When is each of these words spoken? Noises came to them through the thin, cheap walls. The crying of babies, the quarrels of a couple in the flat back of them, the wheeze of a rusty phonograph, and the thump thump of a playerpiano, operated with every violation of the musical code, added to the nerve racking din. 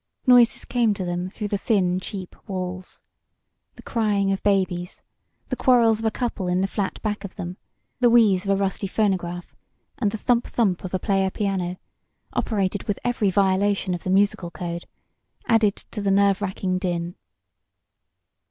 Noises 0.25 0.65
came 0.65 0.95
to 0.95 1.05
them 1.05 1.29
through 1.29 1.49
the 1.49 1.59
thin, 1.59 1.99
cheap 1.99 2.35
walls. 2.47 3.03
The 3.75 3.83
crying 3.83 4.31
of 4.31 4.41
babies, 4.41 5.03
the 5.49 5.55
quarrels 5.55 5.99
of 5.99 6.05
a 6.05 6.09
couple 6.09 6.47
in 6.47 6.61
the 6.61 6.67
flat 6.67 6.99
back 7.03 7.23
of 7.23 7.35
them, 7.35 7.57
the 7.99 8.09
wheeze 8.09 8.43
of 8.43 8.49
a 8.49 8.55
rusty 8.55 8.87
phonograph, 8.87 9.55
and 9.99 10.09
the 10.09 10.17
thump 10.17 10.47
thump 10.47 10.83
of 10.83 10.95
a 10.95 10.99
playerpiano, 10.99 11.77
operated 12.33 12.85
with 12.85 12.97
every 13.03 13.29
violation 13.29 13.93
of 13.93 14.01
the 14.03 14.09
musical 14.09 14.49
code, 14.49 14.87
added 15.45 15.75
to 15.91 16.01
the 16.01 16.09
nerve 16.09 16.41
racking 16.41 16.79
din. 16.79 17.13